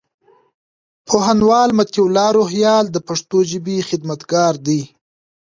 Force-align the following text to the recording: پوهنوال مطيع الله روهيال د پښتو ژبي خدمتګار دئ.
پوهنوال 1.07 1.69
مطيع 1.79 2.03
الله 2.07 2.27
روهيال 2.37 2.85
د 2.91 2.97
پښتو 3.07 3.37
ژبي 3.51 3.77
خدمتګار 3.89 4.53
دئ. 4.67 4.81